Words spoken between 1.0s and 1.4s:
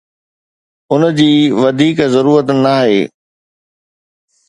جي